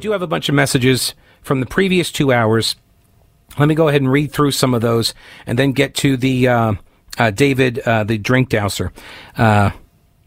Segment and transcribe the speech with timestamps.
[0.00, 2.76] do have a bunch of messages from the previous two hours.
[3.58, 5.14] Let me go ahead and read through some of those
[5.46, 6.74] and then get to the uh,
[7.18, 8.92] uh, David, uh, the drink douser,
[9.36, 9.70] uh,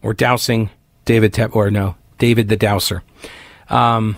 [0.02, 0.70] or dousing
[1.04, 3.02] David, Te- or no, David the douser.
[3.68, 4.16] Um,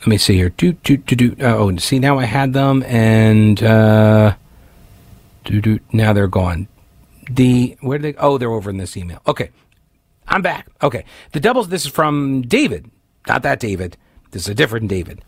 [0.00, 0.50] let me see here.
[0.50, 1.36] Do, do, do, do.
[1.40, 4.34] Oh, see, now I had them and uh,
[5.44, 6.66] do, do, now they're gone.
[7.30, 9.22] The, where did they, oh, they're over in this email.
[9.26, 9.50] Okay.
[10.26, 10.68] I'm back.
[10.82, 11.04] Okay.
[11.32, 12.90] The doubles, this is from David,
[13.28, 13.96] not that David.
[14.32, 15.22] This is a different David.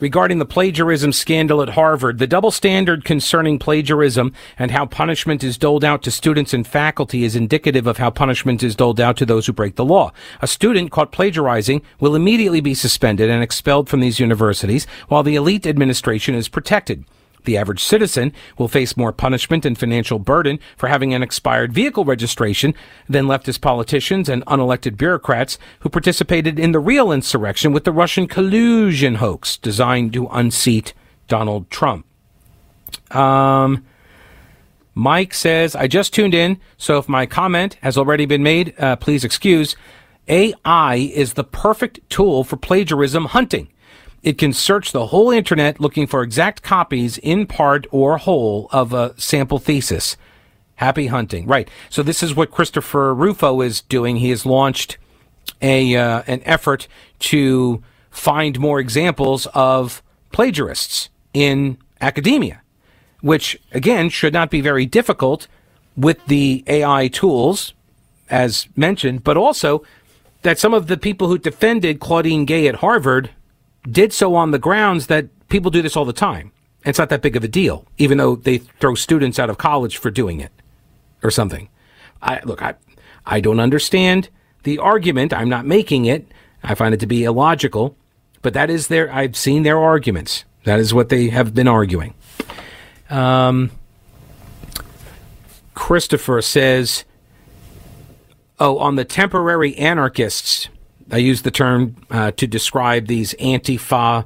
[0.00, 5.56] Regarding the plagiarism scandal at Harvard, the double standard concerning plagiarism and how punishment is
[5.56, 9.26] doled out to students and faculty is indicative of how punishment is doled out to
[9.26, 10.10] those who break the law.
[10.40, 15.36] A student caught plagiarizing will immediately be suspended and expelled from these universities, while the
[15.36, 17.04] elite administration is protected.
[17.44, 22.04] The average citizen will face more punishment and financial burden for having an expired vehicle
[22.04, 22.74] registration
[23.08, 28.28] than leftist politicians and unelected bureaucrats who participated in the real insurrection with the Russian
[28.28, 30.94] collusion hoax designed to unseat
[31.28, 32.06] Donald Trump.
[33.10, 33.84] Um,
[34.94, 38.96] Mike says, I just tuned in, so if my comment has already been made, uh,
[38.96, 39.74] please excuse.
[40.28, 43.68] AI is the perfect tool for plagiarism hunting.
[44.22, 48.92] It can search the whole internet looking for exact copies in part or whole of
[48.92, 50.16] a sample thesis.
[50.76, 51.46] Happy hunting.
[51.46, 51.68] Right.
[51.90, 54.16] So this is what Christopher Rufo is doing.
[54.16, 54.98] He has launched
[55.60, 56.88] a uh, an effort
[57.20, 60.02] to find more examples of
[60.32, 62.62] plagiarists in academia,
[63.20, 65.46] which again should not be very difficult
[65.96, 67.74] with the AI tools
[68.32, 69.84] as mentioned, but also
[70.40, 73.30] that some of the people who defended Claudine Gay at Harvard
[73.90, 76.52] did so on the grounds that people do this all the time.
[76.84, 79.96] It's not that big of a deal, even though they throw students out of college
[79.96, 80.52] for doing it
[81.22, 81.68] or something.
[82.20, 82.74] I look, I
[83.24, 84.28] I don't understand
[84.64, 85.32] the argument.
[85.32, 86.26] I'm not making it.
[86.62, 87.96] I find it to be illogical,
[88.42, 90.44] but that is their I've seen their arguments.
[90.64, 92.14] That is what they have been arguing.
[93.10, 93.70] Um,
[95.74, 97.04] Christopher says,
[98.58, 100.68] "Oh, on the temporary anarchists,
[101.10, 104.24] I use the term uh, to describe these Antifa,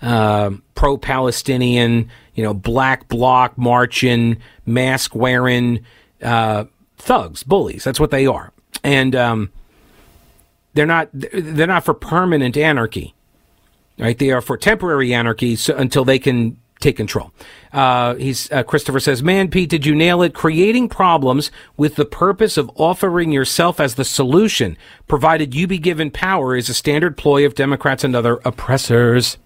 [0.00, 5.84] uh, pro-Palestinian, you know, black bloc marching, mask wearing
[6.22, 6.64] uh,
[6.96, 7.84] thugs, bullies.
[7.84, 9.52] That's what they are, and um,
[10.74, 13.14] they're not they're not for permanent anarchy,
[13.98, 14.18] right?
[14.18, 17.32] They are for temporary anarchy so, until they can take control.
[17.72, 20.34] Uh, he's uh, Christopher says, "Man, Pete, did you nail it?
[20.34, 24.76] Creating problems with the purpose of offering yourself as the solution,
[25.08, 29.38] provided you be given power, is a standard ploy of Democrats and other oppressors."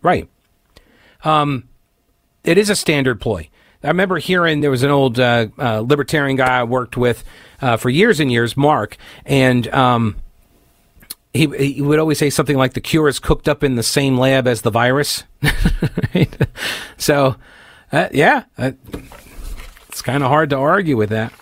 [0.00, 0.28] Right.
[1.24, 1.68] Um,
[2.44, 3.50] it is a standard ploy.
[3.82, 7.24] I remember hearing there was an old uh, uh libertarian guy I worked with
[7.60, 10.16] uh, for years and years, Mark, and um,
[11.32, 14.16] he, he would always say something like the cure is cooked up in the same
[14.16, 15.24] lab as the virus.
[16.96, 17.36] so,
[17.92, 18.72] uh, yeah, uh,
[19.88, 21.32] it's kind of hard to argue with that.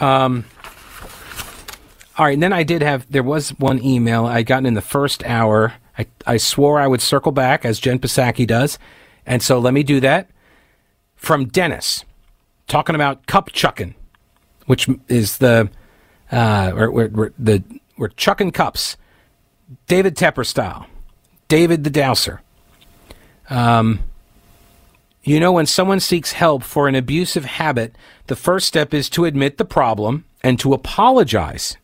[0.00, 0.44] Um,
[2.18, 4.80] all right, and then I did have there was one email I gotten in the
[4.80, 5.74] first hour.
[5.96, 8.78] I, I swore I would circle back as Jen Psaki does,
[9.26, 10.28] and so let me do that.
[11.16, 12.04] From Dennis,
[12.66, 13.94] talking about cup chucking,
[14.66, 15.70] which is the
[16.30, 17.62] uh, or, or, or the
[17.96, 18.96] we're chucking cups,
[19.86, 20.86] David Tepper style,
[21.48, 22.40] David the Douser.
[23.50, 24.00] Um,
[25.22, 27.94] you know, when someone seeks help for an abusive habit,
[28.26, 31.76] the first step is to admit the problem and to apologize.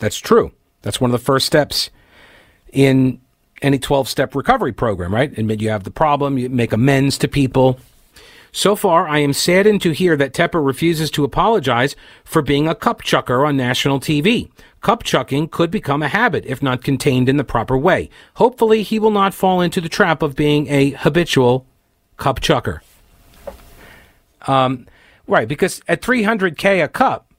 [0.00, 0.52] That's true.
[0.82, 1.90] That's one of the first steps
[2.72, 3.20] in
[3.62, 5.36] any 12 step recovery program, right?
[5.36, 7.80] Admit you have the problem, you make amends to people.
[8.52, 12.74] So far, I am saddened to hear that Tepper refuses to apologize for being a
[12.74, 14.50] cup chucker on national TV.
[14.80, 18.08] Cup chucking could become a habit if not contained in the proper way.
[18.34, 21.66] Hopefully, he will not fall into the trap of being a habitual
[22.16, 22.82] cup chucker.
[24.46, 24.86] Um,
[25.26, 27.30] right, because at 300K a cup,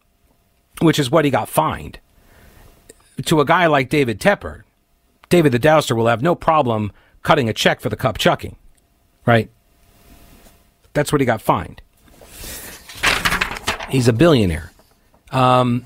[0.81, 1.99] which is what he got fined,
[3.25, 4.63] to a guy like David Tepper,
[5.29, 6.91] David the Douser will have no problem
[7.23, 8.55] cutting a check for the cup chucking,
[9.25, 9.49] right?
[10.93, 11.81] That's what he got fined.
[13.89, 14.71] He's a billionaire.
[15.31, 15.85] Um,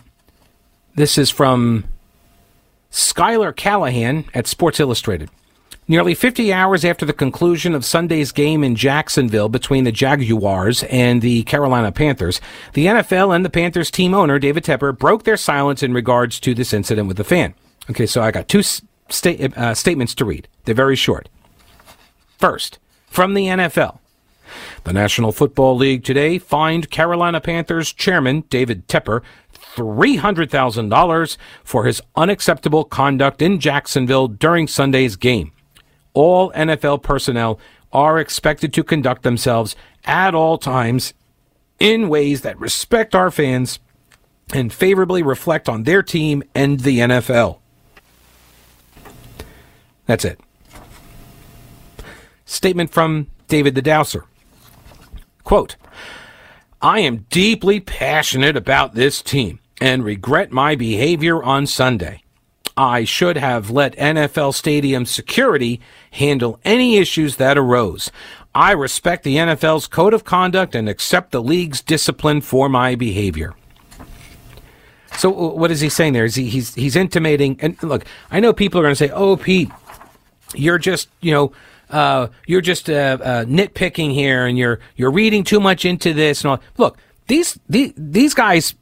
[0.95, 1.85] this is from
[2.89, 5.29] Schuyler Callihan at Sports Illustrated.
[5.85, 11.21] Nearly 50 hours after the conclusion of Sunday's game in Jacksonville between the Jaguars and
[11.21, 12.39] the Carolina Panthers,
[12.73, 16.53] the NFL and the Panthers team owner, David Tepper, broke their silence in regards to
[16.53, 17.53] this incident with the fan.
[17.89, 20.47] Okay, so I got two sta- uh, statements to read.
[20.63, 21.27] They're very short.
[22.38, 24.00] First, from the NFL.
[24.83, 29.21] The National Football League today fined Carolina Panthers chairman David Tepper
[29.75, 35.53] $300,000 for his unacceptable conduct in Jacksonville during Sunday's game
[36.13, 37.59] all NFL personnel
[37.91, 39.75] are expected to conduct themselves
[40.06, 41.13] at all times
[41.79, 43.79] in ways that respect our fans
[44.53, 47.59] and favorably reflect on their team and the NFL.
[50.06, 50.39] That's it.
[52.45, 54.24] Statement from David the Douser.
[55.53, 55.75] Quote,
[56.81, 62.23] I am deeply passionate about this team and regret my behavior on Sunday.
[62.75, 65.79] I should have let NFL Stadium security
[66.09, 68.11] handle any issues that arose.
[68.55, 73.53] I respect the NFL's code of conduct and accept the league's discipline for my behavior.
[75.17, 76.25] So uh, what is he saying there?
[76.25, 79.38] Is he he's he's intimating and look, I know people are going to say, "Oh,
[79.38, 79.69] Pete,
[80.55, 81.51] you're just, you know,
[81.94, 86.44] uh, you're just uh, uh, nitpicking here and you're you're reading too much into this
[86.44, 86.98] and all." Look,
[87.28, 88.75] these these, these guys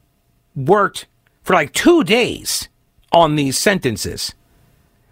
[0.56, 1.06] worked
[1.42, 2.68] for like 2 days
[3.12, 4.34] on these sentences.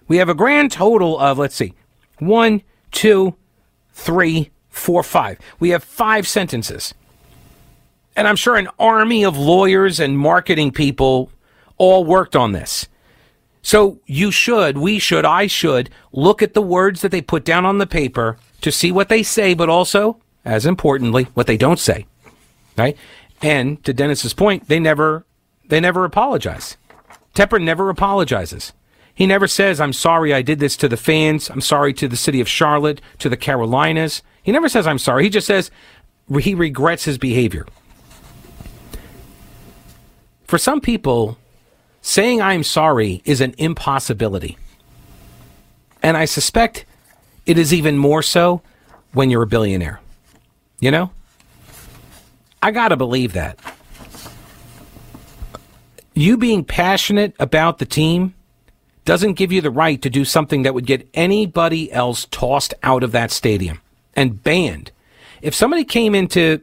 [0.08, 1.74] We have a grand total of, let's see,
[2.18, 3.36] one, two,
[3.92, 5.38] three, four, five.
[5.58, 6.94] We have five sentences.
[8.16, 11.30] And I'm sure an army of lawyers and marketing people
[11.78, 12.88] all worked on this.
[13.62, 17.66] So you should, we should, I should look at the words that they put down
[17.66, 21.78] on the paper to see what they say, but also, as importantly, what they don't
[21.78, 22.06] say.
[22.76, 22.96] Right?
[23.42, 25.24] And to Dennis's point, they never,
[25.68, 26.76] they never apologize.
[27.34, 28.72] Tepper never apologizes.
[29.14, 31.50] He never says, I'm sorry I did this to the fans.
[31.50, 34.22] I'm sorry to the city of Charlotte, to the Carolinas.
[34.42, 35.24] He never says, I'm sorry.
[35.24, 35.70] He just says
[36.40, 37.66] he regrets his behavior.
[40.44, 41.36] For some people,
[42.02, 44.56] saying I'm sorry is an impossibility.
[46.02, 46.84] And I suspect
[47.46, 48.62] it is even more so
[49.12, 50.00] when you're a billionaire.
[50.78, 51.10] You know?
[52.62, 53.58] I gotta believe that
[56.14, 58.34] you being passionate about the team
[59.04, 63.02] doesn't give you the right to do something that would get anybody else tossed out
[63.02, 63.80] of that stadium
[64.14, 64.90] and banned.
[65.40, 66.60] If somebody came into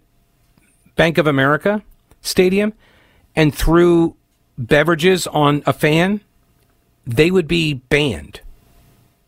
[0.95, 1.81] Bank of America
[2.21, 2.73] Stadium
[3.35, 4.15] and threw
[4.57, 6.21] beverages on a fan,
[7.05, 8.41] they would be banned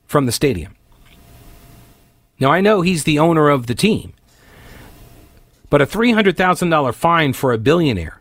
[0.05, 0.75] from the stadium.
[2.39, 4.13] Now, I know he's the owner of the team,
[5.69, 8.19] but a $300,000 fine for a billionaire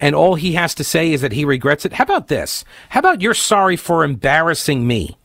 [0.00, 1.94] and all he has to say is that he regrets it.
[1.94, 2.64] How about this?
[2.90, 5.16] How about you're sorry for embarrassing me?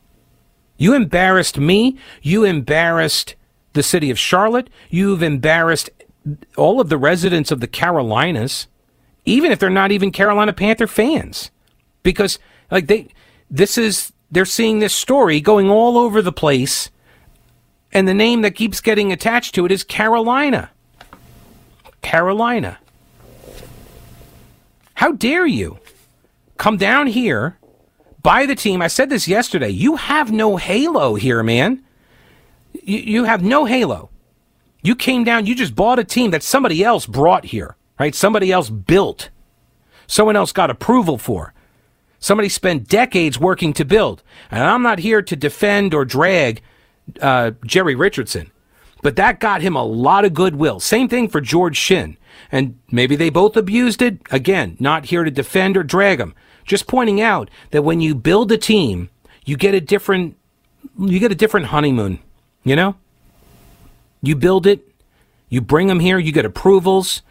[0.78, 1.98] You embarrassed me.
[2.22, 3.36] You embarrassed
[3.74, 4.70] the city of Charlotte.
[4.90, 5.90] You've embarrassed
[6.56, 8.68] all of the residents of the Carolinas,
[9.26, 11.52] even if they're not even Carolina Panther fans,
[12.04, 12.40] because
[12.70, 13.08] like they,
[13.50, 16.90] this is they're seeing this story going all over the place,
[17.92, 20.72] and the name that keeps getting attached to it is Carolina.
[22.02, 22.80] Carolina.
[24.96, 25.80] How dare you
[26.58, 27.58] come down here,
[28.22, 28.82] buy the team?
[28.82, 29.70] I said this yesterday.
[29.70, 31.84] You have no halo here, man.
[32.84, 34.10] You, you have no halo.
[34.84, 38.16] You came down, you just bought a team that somebody else brought here, right?
[38.16, 39.30] Somebody else built.
[40.08, 41.54] Someone else got approval for.
[42.18, 44.24] Somebody spent decades working to build.
[44.50, 46.64] And I'm not here to defend or drag
[47.22, 48.50] uh, Jerry Richardson,
[49.04, 50.80] but that got him a lot of goodwill.
[50.80, 52.18] Same thing for George Shinn.
[52.52, 54.20] And maybe they both abused it.
[54.32, 56.34] Again, not here to defend or drag them.
[56.66, 59.12] Just pointing out that when you build a team,
[59.46, 60.38] you get a different,
[60.98, 62.18] you get a different honeymoon.
[62.64, 62.96] You know?
[64.24, 64.88] You build it,
[65.50, 67.22] you bring them here, you get approvals,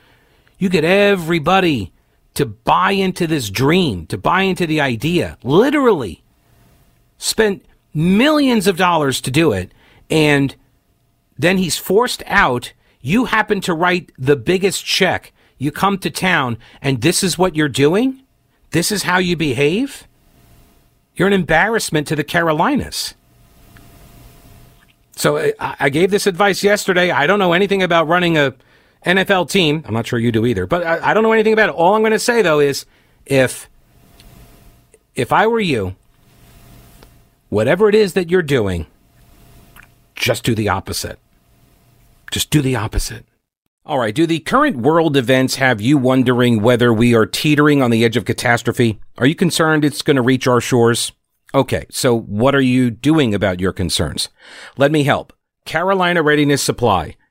[0.61, 1.91] you get everybody
[2.35, 5.39] to buy into this dream, to buy into the idea.
[5.43, 6.23] Literally
[7.19, 9.73] spent millions of dollars to do it.
[10.11, 10.55] And
[11.37, 15.33] then he's forced out you happen to write the biggest check.
[15.57, 18.23] You come to town and this is what you're doing?
[18.73, 20.07] This is how you behave?
[21.17, 23.15] You're an embarrassment to the Carolinas.
[25.17, 27.11] So I gave this advice yesterday.
[27.11, 28.55] I don't know anything about running a
[29.05, 29.83] NFL team.
[29.87, 31.75] I'm not sure you do either, but I, I don't know anything about it.
[31.75, 32.87] All I'm going to say though is
[33.27, 33.69] if
[35.15, 35.97] if I were you,
[37.49, 38.87] whatever it is that you're doing,
[40.15, 41.19] just do the opposite.
[42.31, 43.27] Just do the opposite.
[43.85, 44.15] All right.
[44.15, 48.17] Do the current world events have you wondering whether we are teetering on the edge
[48.17, 49.01] of catastrophe?
[49.19, 51.13] Are you concerned it's going to reach our shores?
[51.53, 54.29] Okay, so what are you doing about your concerns?
[54.77, 55.33] Let me help.
[55.65, 57.17] Carolina Readiness Supply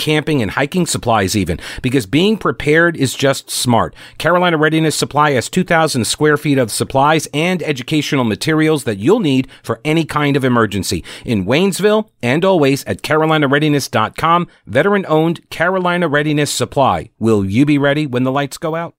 [0.00, 3.94] camping and hiking supplies even, because being prepared is just smart.
[4.16, 9.46] Carolina Readiness Supply has 2,000 square feet of supplies and educational materials that you'll need
[9.62, 11.04] for any kind of emergency.
[11.24, 17.10] In Waynesville and always at carolinareadiness.com, veteran owned Carolina Readiness Supply.
[17.18, 18.94] Will you be ready when the lights go out?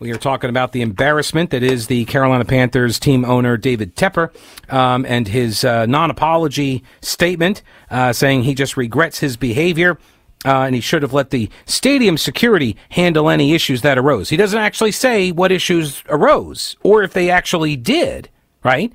[0.00, 4.34] We are talking about the embarrassment that is the Carolina Panthers team owner David Tepper
[4.72, 9.98] um, and his uh, non apology statement uh, saying he just regrets his behavior
[10.44, 14.28] uh, and he should have let the stadium security handle any issues that arose.
[14.28, 18.28] He doesn't actually say what issues arose or if they actually did,
[18.62, 18.92] right?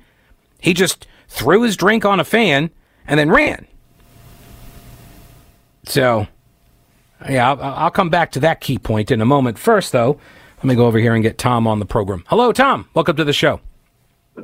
[0.60, 2.70] He just threw his drink on a fan
[3.06, 3.66] and then ran.
[5.84, 6.26] So,
[7.28, 9.58] yeah, I'll, I'll come back to that key point in a moment.
[9.58, 10.20] First, though,
[10.58, 12.24] let me go over here and get Tom on the program.
[12.28, 12.88] Hello, Tom.
[12.94, 13.60] Welcome to the show.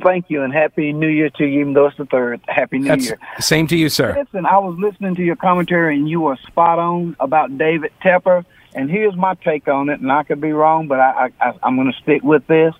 [0.03, 2.41] Thank you, and happy New Year to you, even though it's the third.
[2.47, 3.19] Happy New That's, Year.
[3.39, 4.15] Same to you, sir.
[4.19, 8.45] Listen, I was listening to your commentary, and you were spot on about David Tepper.
[8.75, 11.77] And here's my take on it, and I could be wrong, but I, I, I'm
[11.77, 12.75] going to stick with this.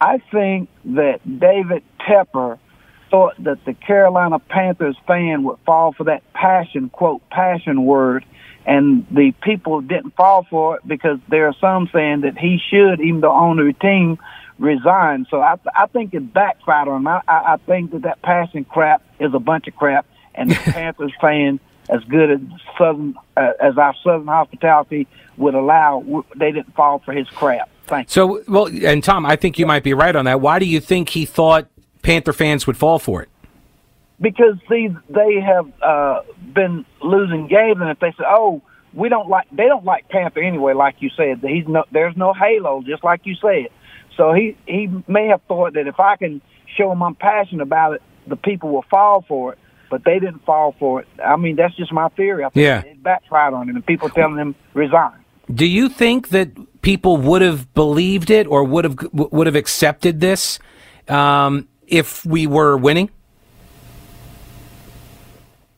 [0.00, 2.58] I think that David Tepper
[3.10, 8.24] thought that the Carolina Panthers fan would fall for that passion, quote, passion word,
[8.66, 13.00] and the people didn't fall for it because there are some saying that he should,
[13.00, 14.18] even though on the team,
[14.60, 15.26] resign.
[15.30, 17.08] So I, I think it backfired on him.
[17.08, 21.12] I, I think that that passing crap is a bunch of crap, and the Panthers
[21.20, 22.40] fan, as good as
[22.78, 27.68] Southern uh, as our Southern hospitality would allow, they didn't fall for his crap.
[27.86, 28.12] Thank you.
[28.12, 30.40] So, well, and Tom, I think you might be right on that.
[30.40, 31.66] Why do you think he thought
[32.02, 33.28] Panther fans would fall for it?
[34.20, 38.60] Because see, they have uh, been losing games, and if they say, "Oh,
[38.92, 40.74] we don't like," they don't like Panther anyway.
[40.74, 43.68] Like you said, he's no, there's no halo, just like you said.
[44.20, 46.42] So he he may have thought that if I can
[46.76, 49.58] show him I'm passionate about it, the people will fall for it.
[49.90, 51.08] But they didn't fall for it.
[51.24, 52.44] I mean, that's just my theory.
[52.44, 52.82] I think Yeah.
[52.82, 55.24] it backfired on him, and people telling him resign.
[55.52, 56.50] Do you think that
[56.82, 60.58] people would have believed it or would have would have accepted this
[61.08, 63.08] um, if we were winning?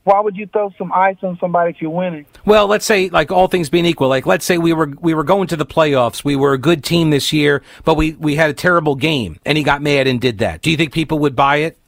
[0.05, 2.27] Why would you throw some ice on somebody if you're winning?
[2.45, 5.23] Well, let's say like all things being equal, like let's say we were we were
[5.23, 8.51] going to the playoffs, we were a good team this year, but we we had
[8.51, 10.61] a terrible game, and he got mad and did that.
[10.63, 11.79] Do you think people would buy it?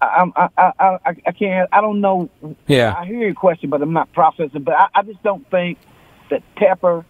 [0.00, 1.68] I, I, I, I, I can't.
[1.72, 2.28] I don't know.
[2.66, 2.94] Yeah.
[2.96, 4.62] I hear your question, but I'm not processing.
[4.62, 5.78] But I, I just don't think
[6.30, 7.04] that Tepper.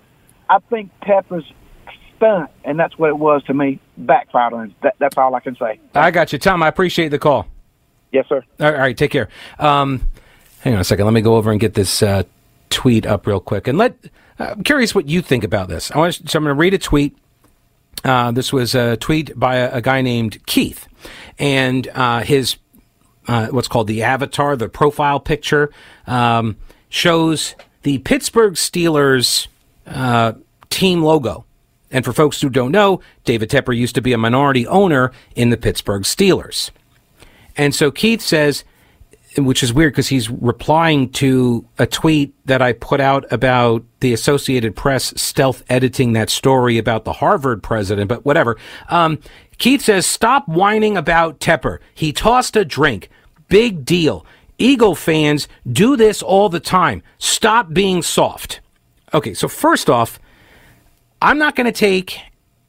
[0.49, 1.45] I think Tepper's
[2.17, 3.81] stunt, and that's what it was to me.
[3.97, 4.75] Backfired on.
[4.83, 5.81] That, that's all I can say.
[5.95, 6.63] I got you, Tom.
[6.63, 7.47] I appreciate the call.
[8.13, 8.45] Yes, sir.
[8.61, 9.29] All right, take care.
[9.59, 10.09] Um,
[10.61, 11.05] hang on a second.
[11.05, 12.23] Let me go over and get this uh,
[12.71, 13.97] tweet up real quick, and let.
[14.39, 15.91] Uh, I'm curious what you think about this.
[15.91, 17.17] I want to, so I'm going to read a tweet.
[18.05, 20.87] Uh, this was a tweet by a, a guy named Keith,
[21.39, 22.57] and uh, his
[23.29, 25.71] uh, what's called the avatar, the profile picture,
[26.07, 26.57] um,
[26.89, 29.49] shows the Pittsburgh Steelers
[30.71, 31.45] team logo.
[31.91, 35.51] And for folks who don't know, David Tepper used to be a minority owner in
[35.51, 36.71] the Pittsburgh Steelers.
[37.57, 38.65] And so Keith says,
[39.39, 44.13] which is weird because he's replying to a tweet that I put out about the
[44.13, 48.57] Associated Press stealth editing that story about the Harvard president, but whatever.
[48.89, 49.19] Um,
[49.59, 51.79] Keith says, stop whining about Tepper.
[51.95, 53.11] He tossed a drink.
[53.49, 54.25] Big deal.
[54.59, 57.03] Eagle fans do this all the time.
[57.19, 58.61] Stop being soft.
[59.13, 60.19] Okay, so first off,
[61.21, 62.19] I'm not going to take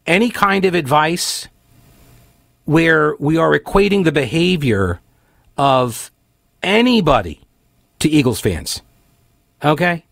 [0.05, 1.47] any kind of advice
[2.67, 4.99] where we are equating the behavior
[5.57, 6.11] of
[6.61, 7.39] anybody
[7.99, 8.81] to Eagles fans.
[9.63, 10.03] Okay?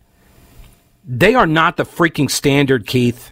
[1.05, 3.31] They are not the freaking standard, Keith.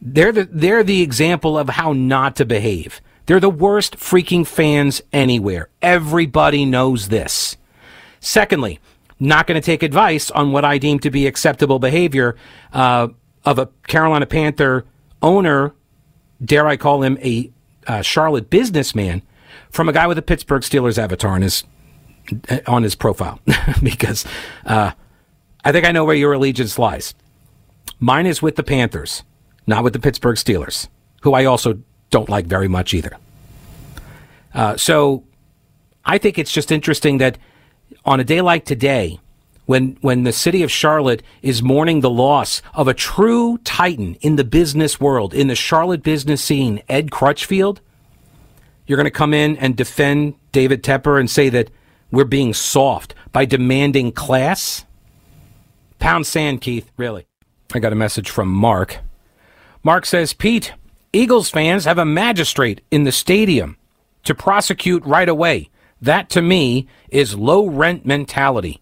[0.00, 3.00] They're the they're the example of how not to behave.
[3.24, 5.70] They're the worst freaking fans anywhere.
[5.80, 7.56] Everybody knows this.
[8.20, 8.78] Secondly,
[9.18, 12.36] not going to take advice on what I deem to be acceptable behavior
[12.74, 13.08] uh,
[13.44, 14.84] of a Carolina Panther
[15.22, 15.72] owner,
[16.44, 17.50] dare I call him a
[17.88, 19.22] uh, Charlotte businessman,
[19.70, 21.64] from a guy with a Pittsburgh Steelers avatar on his
[22.66, 23.40] on his profile,
[23.82, 24.26] because
[24.66, 24.92] uh,
[25.64, 27.14] I think I know where your allegiance lies.
[27.98, 29.24] Mine is with the Panthers,
[29.66, 30.88] not with the Pittsburgh Steelers,
[31.22, 31.80] who I also
[32.10, 33.16] don't like very much either.
[34.54, 35.24] Uh, so
[36.04, 37.38] I think it's just interesting that
[38.04, 39.18] on a day like today,
[39.68, 44.36] when when the city of Charlotte is mourning the loss of a true titan in
[44.36, 47.82] the business world, in the Charlotte business scene, Ed Crutchfield,
[48.86, 51.68] You're going to come in and defend David Tepper and say that
[52.10, 54.86] we're being soft by demanding class?
[55.98, 57.26] Pound sand, Keith, really.
[57.74, 59.00] I got a message from Mark.
[59.84, 60.72] Mark says, Pete,
[61.12, 63.76] Eagles fans have a magistrate in the stadium
[64.24, 65.68] to prosecute right away.
[66.00, 68.80] That to me is low rent mentality.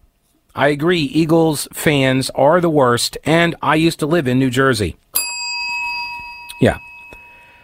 [0.57, 4.97] I agree, Eagles fans are the worst, and I used to live in New Jersey.
[6.59, 6.79] Yeah.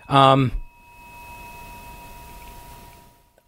[0.07, 0.51] Um,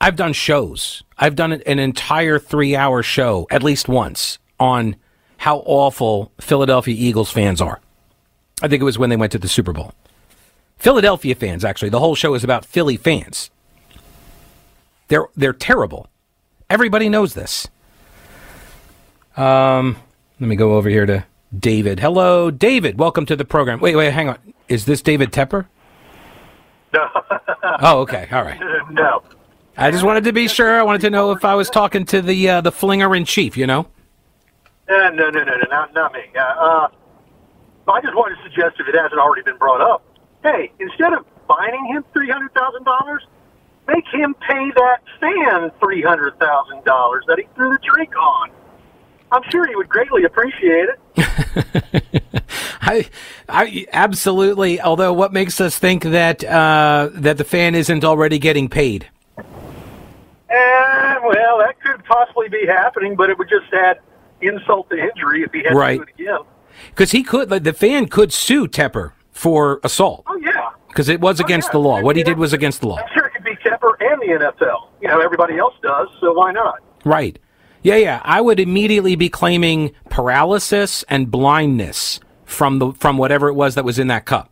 [0.01, 1.03] I've done shows.
[1.19, 4.95] I've done an entire three hour show at least once on
[5.37, 7.79] how awful Philadelphia Eagles fans are.
[8.63, 9.93] I think it was when they went to the Super Bowl.
[10.77, 11.89] Philadelphia fans, actually.
[11.89, 13.51] The whole show is about Philly fans.
[15.07, 16.07] They're they're terrible.
[16.67, 17.67] Everybody knows this.
[19.37, 19.97] Um,
[20.39, 21.25] let me go over here to
[21.57, 21.99] David.
[21.99, 22.97] Hello, David.
[22.97, 23.79] Welcome to the program.
[23.79, 24.37] Wait, wait, hang on.
[24.67, 25.67] Is this David Tepper?
[26.93, 27.07] No.
[27.81, 28.27] oh, okay.
[28.31, 28.59] All right.
[28.91, 29.23] No.
[29.77, 30.79] I just wanted to be sure.
[30.79, 33.57] I wanted to know if I was talking to the uh, the flinger in chief.
[33.57, 33.87] You know.
[34.87, 36.21] Uh, no, no, no, no, not, not me.
[36.33, 36.87] Uh, uh,
[37.91, 40.03] I just wanted to suggest, if it hasn't already been brought up,
[40.43, 43.25] hey, instead of fining him three hundred thousand dollars,
[43.87, 48.51] make him pay that fan three hundred thousand dollars that he threw the drink on.
[49.31, 50.99] I'm sure he would greatly appreciate it.
[52.81, 53.09] I,
[53.49, 54.79] I absolutely.
[54.79, 59.07] Although, what makes us think that uh, that the fan isn't already getting paid?
[60.49, 63.99] And well, that could possibly be happening, but it would just add
[64.41, 65.99] insult to injury if he had Right.
[65.99, 66.39] to do it again.
[66.89, 70.69] Because he could, like, the fan could sue Tepper for assault Oh yeah.
[70.87, 71.73] because it was against yeah.
[71.73, 72.01] the law.
[72.01, 72.97] What he did was against the law.
[72.97, 74.89] I'm sure it could be Tepper and the NFL.
[75.01, 76.79] You know, everybody else does, so why not?
[77.03, 77.39] Right.
[77.85, 78.21] Yeah, yeah.
[78.23, 83.85] I would immediately be claiming paralysis and blindness from the from whatever it was that
[83.85, 84.49] was in that cup.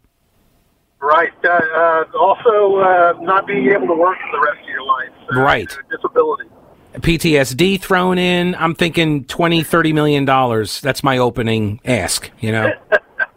[1.01, 1.33] Right.
[1.43, 5.09] Uh, uh, also, uh, not being able to work for the rest of your life.
[5.35, 5.77] Uh, Right.
[5.89, 6.47] Disability.
[6.93, 8.53] PTSD thrown in.
[8.53, 10.79] I'm thinking 20, 30 million dollars.
[10.79, 12.71] That's my opening ask, you know.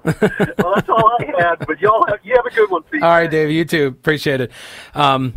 [0.06, 1.66] Well, that's all I had.
[1.66, 3.02] But y'all have you have a good one, Pete.
[3.02, 3.50] All right, Dave.
[3.50, 3.88] You too.
[3.88, 4.52] Appreciate it.
[4.94, 5.34] Um,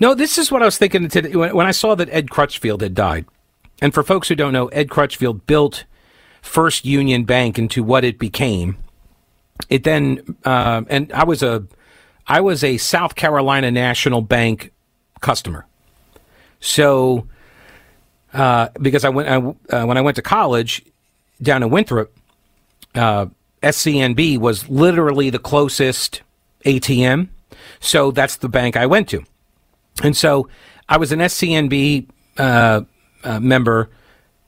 [0.00, 2.94] no, this is what I was thinking today when, I saw that Ed Crutchfield had
[2.94, 3.26] died.
[3.82, 5.84] And for folks who don't know, Ed Crutchfield built
[6.42, 8.78] First Union Bank into what it became.
[9.68, 11.66] It then, uh, and I was a,
[12.26, 14.72] I was a South Carolina National Bank
[15.20, 15.66] customer.
[16.60, 17.26] So,
[18.32, 19.36] uh, because I went I,
[19.76, 20.82] uh, when I went to college
[21.42, 22.12] down in Winthrop,
[22.94, 23.26] uh,
[23.62, 26.22] SCNB was literally the closest
[26.64, 27.28] ATM.
[27.80, 29.24] So that's the bank I went to.
[30.02, 30.48] And so
[30.88, 32.08] I was an SCNB
[32.38, 32.82] uh,
[33.24, 33.90] uh, member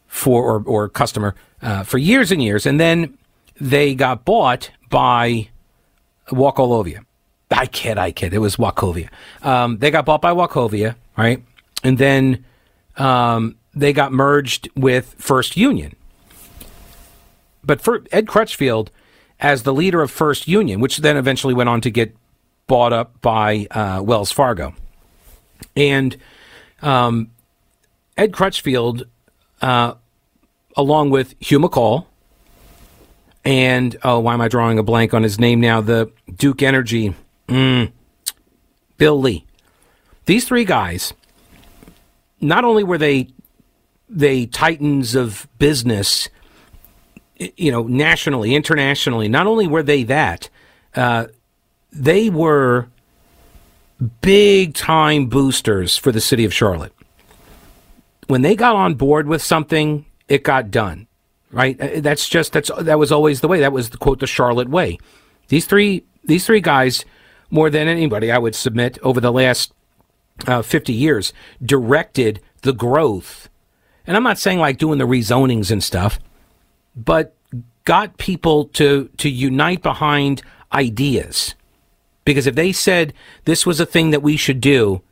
[0.06, 2.66] for or, or customer uh, for years and years.
[2.66, 3.16] And then
[3.60, 5.48] they got bought by
[6.28, 7.04] Wachovia.
[7.50, 8.32] I kid, I kid.
[8.32, 9.08] It was Wachovia.
[9.42, 11.42] Um, they got bought by Wachovia, right?
[11.84, 12.44] And then
[12.96, 15.94] um, they got merged with First Union
[17.64, 18.90] but for Ed Crutchfield
[19.40, 22.14] as the leader of First Union, which then eventually went on to get
[22.66, 24.74] bought up by uh, Wells Fargo,
[25.76, 26.16] and
[26.80, 27.30] um,
[28.16, 29.06] Ed Crutchfield,
[29.60, 29.94] uh,
[30.76, 32.06] along with Hugh McColl,
[33.44, 35.80] and oh, why am I drawing a blank on his name now?
[35.80, 37.14] The Duke Energy,
[37.48, 37.90] mm,
[38.96, 39.44] Bill Lee.
[40.26, 41.12] These three guys,
[42.40, 43.28] not only were they
[44.08, 46.28] they titans of business
[47.56, 50.48] you know, nationally, internationally, not only were they that,
[50.94, 51.26] uh,
[51.92, 52.88] they were
[54.20, 56.92] big time boosters for the city of Charlotte.
[58.28, 61.06] When they got on board with something, it got done.
[61.50, 61.80] Right?
[61.80, 63.60] Uh, That's just that's that was always the way.
[63.60, 64.98] That was the quote the Charlotte way.
[65.48, 67.04] These three these three guys,
[67.50, 69.72] more than anybody, I would submit over the last
[70.46, 73.50] uh, 50 years, directed the growth.
[74.06, 76.18] And I'm not saying like doing the rezonings and stuff
[76.94, 77.34] but
[77.84, 81.54] got people to to unite behind ideas.
[82.24, 83.12] Because if they said
[83.44, 85.02] this was a thing that we should do,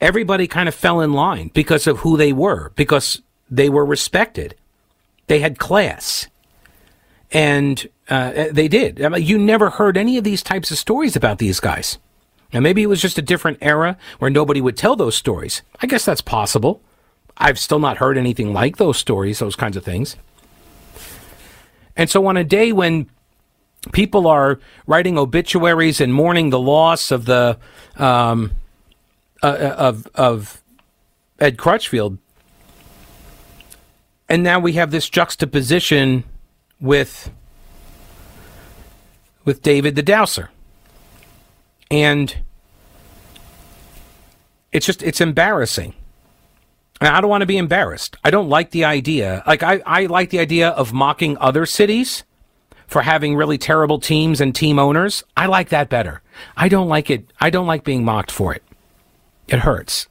[0.00, 4.54] everybody kind of fell in line because of who they were, because they were respected.
[5.26, 6.28] They had class.
[7.32, 9.02] And uh, they did.
[9.02, 11.98] I mean, you never heard any of these types of stories about these guys.
[12.52, 15.62] Now, maybe it was just a different era where nobody would tell those stories.
[15.80, 16.82] I guess that's possible.
[17.36, 20.16] I've still not heard anything like those stories, those kinds of things.
[21.96, 23.08] And so on a day when
[23.92, 27.58] people are writing obituaries and mourning the loss of the
[27.96, 28.52] um,
[29.42, 30.62] uh, of of
[31.38, 32.18] Ed Crutchfield,
[34.28, 36.24] and now we have this juxtaposition
[36.80, 37.30] with
[39.44, 40.48] with David the Douser,
[41.90, 42.36] and
[44.72, 45.94] it's just it's embarrassing.
[47.02, 48.18] And I don't want to be embarrassed.
[48.22, 49.42] I don't like the idea.
[49.46, 52.24] Like I, I like the idea of mocking other cities
[52.90, 55.22] for having really terrible teams and team owners.
[55.36, 56.22] I like that better.
[56.56, 57.32] I don't like it.
[57.40, 58.64] I don't like being mocked for it.
[59.46, 60.08] It hurts.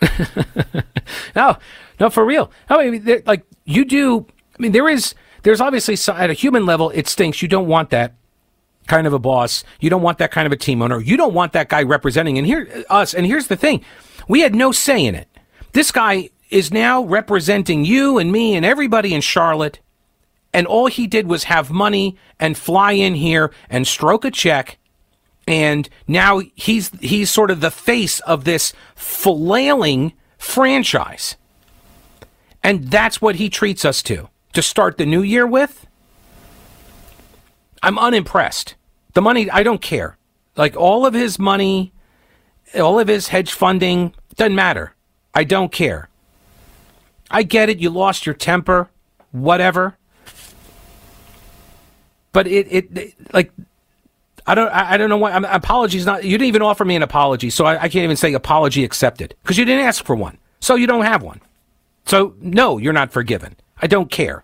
[1.35, 1.57] no,
[1.99, 2.49] no, for real.
[2.69, 4.25] I mean, like you do.
[4.57, 5.13] I mean, there is.
[5.43, 7.41] There's obviously at a human level, it stinks.
[7.41, 8.15] You don't want that
[8.87, 9.63] kind of a boss.
[9.79, 10.99] You don't want that kind of a team owner.
[10.99, 13.13] You don't want that guy representing and here us.
[13.13, 13.83] And here's the thing:
[14.27, 15.27] we had no say in it.
[15.73, 19.79] This guy is now representing you and me and everybody in Charlotte.
[20.53, 24.77] And all he did was have money and fly in here and stroke a check.
[25.47, 31.35] And now he's he's sort of the face of this flailing franchise.
[32.63, 34.29] And that's what he treats us to.
[34.53, 35.85] To start the new year with?
[37.81, 38.75] I'm unimpressed.
[39.13, 40.17] The money, I don't care.
[40.55, 41.93] Like all of his money,
[42.75, 44.93] all of his hedge funding, doesn't matter.
[45.33, 46.09] I don't care.
[47.31, 47.79] I get it.
[47.79, 48.89] You lost your temper,
[49.31, 49.97] whatever.
[52.31, 53.51] But it, it, it like,
[54.45, 55.31] I don't, I, I don't know why.
[55.31, 56.23] I'm, apologies not.
[56.23, 59.35] You didn't even offer me an apology, so I, I can't even say apology accepted
[59.43, 61.41] because you didn't ask for one, so you don't have one.
[62.05, 63.55] So no, you're not forgiven.
[63.81, 64.43] I don't care.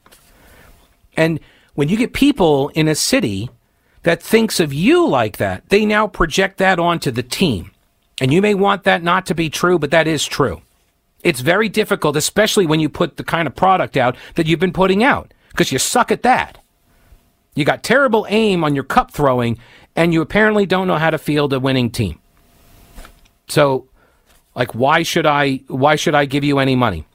[1.17, 1.39] And
[1.73, 3.49] when you get people in a city
[4.03, 7.71] that thinks of you like that, they now project that onto the team.
[8.21, 10.61] And you may want that not to be true, but that is true.
[11.23, 14.71] It's very difficult, especially when you put the kind of product out that you've been
[14.71, 16.59] putting out, because you suck at that.
[17.55, 19.57] You got terrible aim on your cup throwing,
[19.95, 22.19] and you apparently don't know how to field a winning team.
[23.47, 23.87] So,
[24.55, 25.61] like, why should I?
[25.67, 27.05] Why should I give you any money?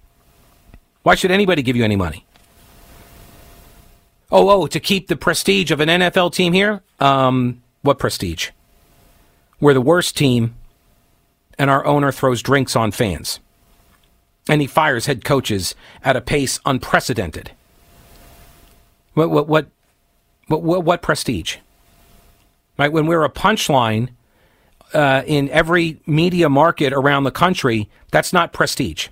[1.02, 2.26] Why should anybody give you any money?
[4.32, 6.82] Oh, oh, to keep the prestige of an NFL team here?
[7.00, 8.50] Um, what prestige?
[9.60, 10.54] We're the worst team,
[11.58, 13.40] and our owner throws drinks on fans
[14.50, 17.52] and he fires head coaches at a pace unprecedented.
[19.14, 19.66] What what what
[20.58, 21.56] what, what, prestige?
[22.78, 24.10] Right when we're a punchline
[24.92, 29.08] uh, in every media market around the country, that's not prestige.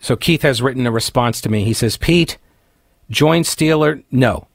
[0.00, 1.64] So Keith has written a response to me.
[1.64, 2.38] He says, "Pete,
[3.10, 4.46] join Steeler." No,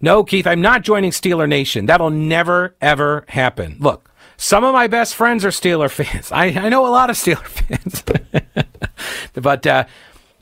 [0.00, 1.86] no, Keith, I'm not joining Steeler Nation.
[1.86, 3.76] That'll never ever happen.
[3.80, 6.30] Look, some of my best friends are Steeler fans.
[6.32, 8.02] I, I know a lot of Steeler fans,
[9.34, 9.84] but uh,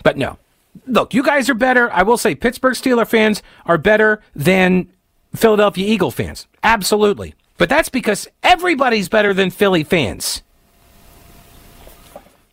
[0.03, 0.38] but no.
[0.87, 1.91] Look, you guys are better.
[1.93, 4.89] I will say Pittsburgh Steeler fans are better than
[5.35, 6.47] Philadelphia Eagle fans.
[6.62, 7.35] Absolutely.
[7.59, 10.43] But that's because everybody's better than Philly fans.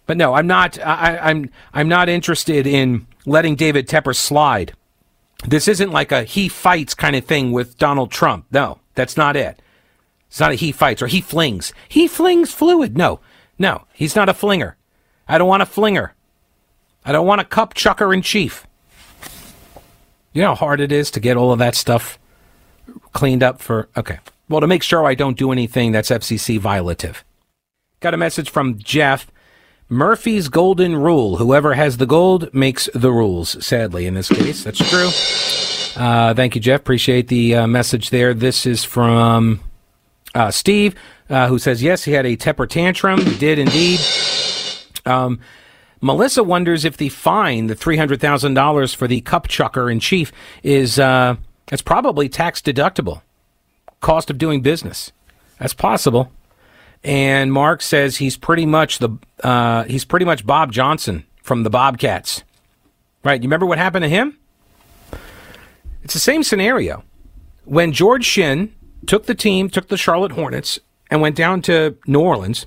[0.06, 0.78] But no, I'm not.
[0.80, 4.74] I, I'm I'm not interested in letting David Tepper slide.
[5.48, 8.46] This isn't like a he fights kind of thing with Donald Trump.
[8.52, 9.62] No, that's not it.
[10.28, 11.74] It's not a he fights or he flings.
[11.88, 12.98] He flings fluid.
[12.98, 13.20] No,
[13.58, 14.78] no, he's not a flinger.
[15.28, 16.14] I don't want a flinger.
[17.06, 18.66] I don't want a cup chucker in chief.
[20.34, 22.18] You know how hard it is to get all of that stuff
[23.14, 23.90] cleaned up for.
[23.96, 24.20] Okay.
[24.50, 27.18] Well, to make sure I don't do anything that's FCC violative.
[28.00, 29.32] Got a message from Jeff.
[29.90, 31.38] Murphy's golden rule.
[31.38, 34.64] Whoever has the gold makes the rules, sadly, in this case.
[34.64, 35.10] That's true.
[35.96, 36.80] Uh, thank you, Jeff.
[36.80, 38.34] Appreciate the uh, message there.
[38.34, 39.60] This is from
[40.34, 40.96] uh, Steve,
[41.30, 43.22] uh, who says, yes, he had a temper tantrum.
[43.22, 44.00] He did indeed.
[45.06, 45.40] Um,
[46.04, 51.38] Melissa wonders if the fine, the $300,000 for the cup chucker in chief, is uh,
[51.72, 53.22] it's probably tax deductible.
[54.02, 55.14] Cost of doing business.
[55.60, 56.30] That's possible.
[57.06, 61.70] And Mark says he's pretty much the uh, he's pretty much Bob Johnson from the
[61.70, 62.44] Bobcats.
[63.24, 63.42] Right?
[63.42, 64.38] You remember what happened to him?
[66.04, 67.06] It's the same scenario.
[67.64, 68.76] When George Shinn
[69.08, 72.66] took the team, took the Charlotte Hornets, and went down to New Orleans.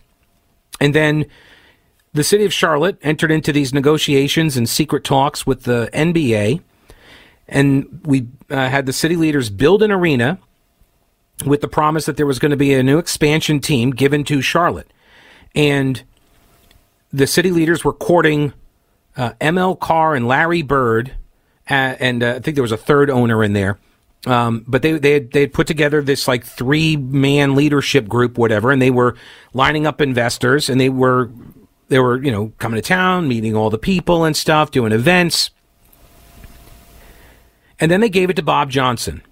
[0.81, 1.27] And then
[2.17, 6.63] the city of Charlotte entered into these negotiations and secret talks with the NBA.
[7.49, 10.39] And we uh, had the city leaders build an arena
[11.45, 14.41] with the promise that there was going to be a new expansion team given to
[14.41, 14.91] Charlotte.
[15.55, 16.03] And
[17.13, 18.53] the city leaders were courting
[19.17, 21.13] uh, ML Carr and Larry Bird,
[21.71, 23.79] uh, and uh, I think there was a third owner in there.
[24.27, 28.37] Um, but they they had, they had put together this like three man leadership group,
[28.37, 29.15] whatever, and they were
[29.55, 31.31] lining up investors, and they were
[31.89, 35.51] they were you know coming to town, meeting all the people and stuff, doing events,
[37.79, 39.23] and then they gave it to Bob Johnson,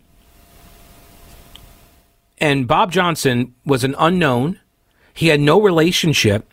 [2.38, 4.60] and Bob Johnson was an unknown.
[5.12, 6.50] He had no relationship.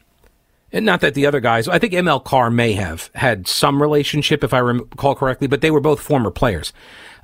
[0.73, 4.41] And not that the other guys, I think ML Carr may have had some relationship,
[4.41, 6.71] if I recall correctly, but they were both former players.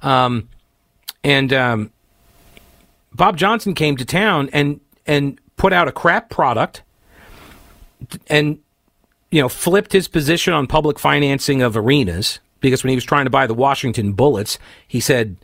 [0.02, 0.50] Um,
[1.24, 1.92] and um,
[3.14, 6.84] Bob Johnson came to town and and put out a crap product
[8.28, 8.60] and
[9.32, 13.26] you know flipped his position on public financing of arenas because when he was trying
[13.26, 15.38] to buy the Washington Bullets, he said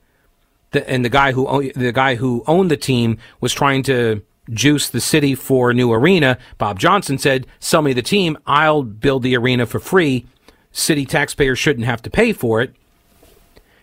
[0.74, 5.02] and the guy who the guy who owned the team was trying to juice the
[5.02, 6.38] city for a new arena.
[6.58, 10.26] Bob Johnson said, "Sell me the team, I'll build the arena for free.
[10.72, 12.76] City taxpayers shouldn't have to pay for it."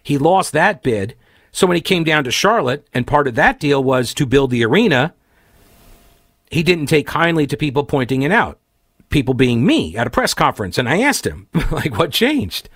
[0.02, 1.14] He lost that bid.
[1.52, 4.50] So when he came down to Charlotte, and part of that deal was to build
[4.50, 5.14] the arena,
[6.50, 8.59] he didn't take kindly to people pointing it out.
[9.10, 12.68] People being me at a press conference, and I asked him, like, what changed?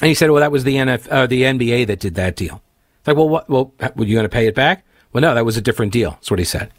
[0.00, 2.62] And he said, "Well, that was the NF, uh, the NBA that did that deal."
[3.00, 3.48] It's like, well, what?
[3.48, 4.84] Well, were you going to pay it back?
[5.12, 6.12] Well, no, that was a different deal.
[6.12, 6.70] That's what he said.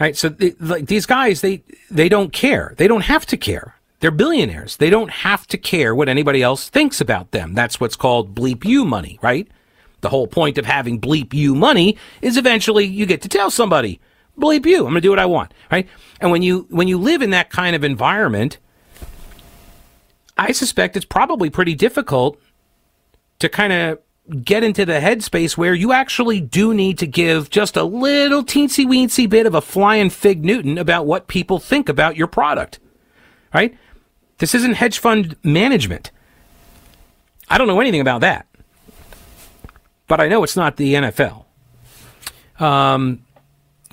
[0.00, 2.74] All right, so like these guys, they they don't care.
[2.78, 3.76] They don't have to care.
[4.00, 4.78] They're billionaires.
[4.78, 7.54] They don't have to care what anybody else thinks about them.
[7.54, 9.46] That's what's called bleep you money, right?
[10.00, 14.00] The whole point of having bleep you money is eventually you get to tell somebody,
[14.38, 15.88] bleep you, I'm going to do what I want, right?
[16.20, 18.58] And when you when you live in that kind of environment,
[20.36, 22.40] I suspect it's probably pretty difficult
[23.38, 23.98] to kind of
[24.44, 28.86] get into the headspace where you actually do need to give just a little teensy
[28.86, 32.78] weensy bit of a flying fig Newton about what people think about your product,
[33.52, 33.76] right?
[34.38, 36.10] This isn't hedge fund management.
[37.48, 38.46] I don't know anything about that.
[40.06, 41.44] But I know it's not the NFL.
[42.58, 43.24] Um,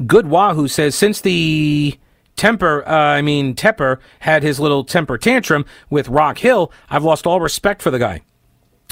[0.06, 1.98] Good Wahoo says since the
[2.40, 7.28] Temper, uh, I mean Tepper had his little temper tantrum with Rock Hill, I've lost
[7.28, 8.22] all respect for the guy.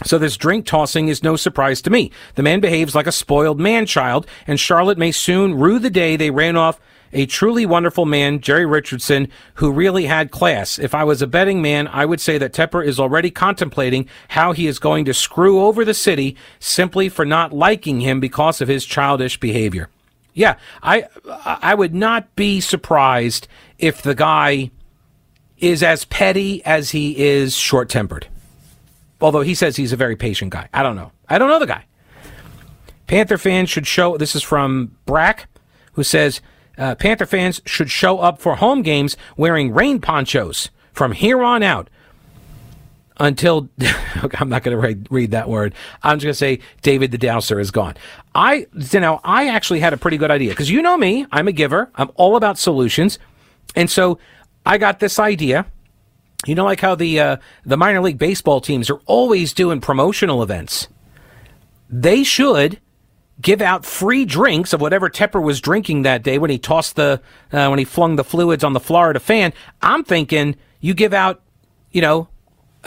[0.04, 2.12] So this drink tossing is no surprise to me.
[2.36, 6.18] The man behaves like a spoiled man child, and Charlotte may soon rue the day
[6.18, 6.82] they ran off
[7.14, 10.78] a truly wonderful man, Jerry Richardson, who really had class.
[10.78, 14.52] If I was a betting man, I would say that Tepper is already contemplating how
[14.52, 18.68] he is going to screw over the city simply for not liking him because of
[18.68, 19.90] his childish behavior.
[20.38, 21.06] Yeah, I
[21.44, 23.48] I would not be surprised
[23.80, 24.70] if the guy
[25.58, 28.28] is as petty as he is short-tempered.
[29.20, 30.70] Although he says he's a very patient guy.
[30.72, 31.12] I don't know.
[31.28, 31.86] I don't know the guy.
[33.08, 35.48] Panther fans should show this is from Brack
[35.94, 36.40] who says
[36.78, 41.64] uh, Panther fans should show up for home games wearing rain ponchos from here on
[41.64, 41.90] out
[43.20, 43.70] until
[44.40, 45.74] I'm not going to read, that word.
[46.04, 47.96] I'm just going to say David the Douser is gone.
[48.34, 51.48] I you know I actually had a pretty good idea because you know me, I'm
[51.48, 51.90] a giver.
[51.96, 53.20] I'm all about solutions,
[53.76, 54.20] and so
[54.66, 55.66] I got this idea.
[56.46, 60.44] You know, like how the uh, the minor league baseball teams are always doing promotional
[60.44, 60.88] events.
[61.90, 62.80] They should
[63.42, 67.22] give out free drinks of whatever Tepper was drinking that day when he tossed the
[67.52, 69.54] uh, when he flung the fluids on the Florida fan.
[69.82, 71.42] I'm thinking you give out,
[71.92, 72.30] you know,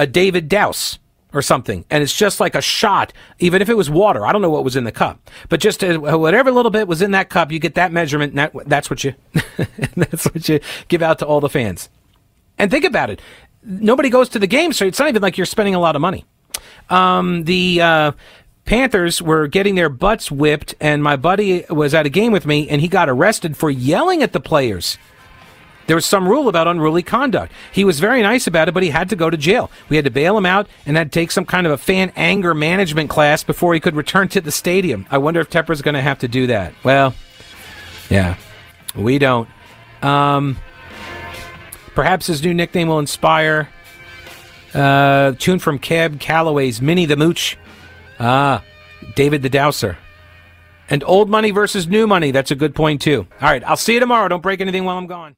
[0.00, 0.98] a David Douse
[1.34, 4.26] or something, and it's just like a shot, even if it was water.
[4.26, 7.02] I don't know what was in the cup, but just uh, whatever little bit was
[7.02, 9.14] in that cup, you get that measurement, that, that's what you
[9.96, 10.58] that's what you
[10.88, 11.90] give out to all the fans.
[12.58, 13.20] And think about it,
[13.62, 16.02] nobody goes to the game, so it's not even like you're spending a lot of
[16.02, 16.24] money.
[16.88, 18.12] Um, the uh,
[18.64, 22.68] Panthers were getting their butts whipped, and my buddy was at a game with me,
[22.70, 24.96] and he got arrested for yelling at the players.
[25.90, 27.52] There was some rule about unruly conduct.
[27.72, 29.72] He was very nice about it, but he had to go to jail.
[29.88, 32.12] We had to bail him out and had to take some kind of a fan
[32.14, 35.04] anger management class before he could return to the stadium.
[35.10, 36.74] I wonder if Tepper's going to have to do that.
[36.84, 37.12] Well,
[38.08, 38.36] yeah,
[38.94, 39.48] we don't.
[40.00, 40.58] Um,
[41.96, 43.68] perhaps his new nickname will inspire.
[44.72, 47.58] Uh, tune from Cab Calloway's Minnie the Mooch.
[48.20, 48.62] Ah,
[49.16, 49.96] David the Douser.
[50.88, 52.30] And old money versus new money.
[52.30, 53.26] That's a good point, too.
[53.40, 54.28] All right, I'll see you tomorrow.
[54.28, 55.34] Don't break anything while I'm gone.